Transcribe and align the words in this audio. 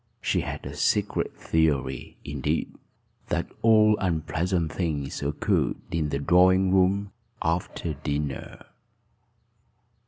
She 0.19 0.41
had 0.41 0.65
a 0.65 0.75
secret 0.75 1.37
theory, 1.37 2.17
indeed, 2.25 2.73
that 3.27 3.45
all 3.61 3.95
unpleasant 3.99 4.71
things 4.73 5.21
occurred 5.21 5.75
in 5.91 6.09
the 6.09 6.17
drawing 6.17 6.73
room 6.73 7.11
after 7.43 7.93
dinner. 7.93 8.65